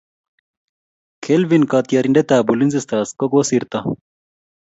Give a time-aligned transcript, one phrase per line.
[1.25, 3.79] Kelvin katiarindet ab Ulinzi stars ko kosirto